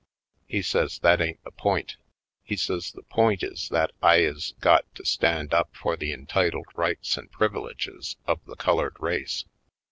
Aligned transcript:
He 0.47 0.63
says 0.63 0.97
that 1.03 1.21
ain't 1.21 1.43
the 1.43 1.51
point; 1.51 1.97
he 2.43 2.55
says 2.55 2.91
the 2.91 3.03
point 3.03 3.43
is 3.43 3.69
that 3.69 3.91
I 4.01 4.21
is 4.21 4.55
got 4.59 4.85
to 4.95 5.05
stand 5.05 5.53
up 5.53 5.75
for 5.75 5.95
the 5.95 6.11
entitled 6.11 6.69
rights 6.73 7.17
and 7.17 7.29
privileges 7.31 8.17
of 8.25 8.43
the 8.45 8.55
colored 8.55 8.95
race. 8.99 9.45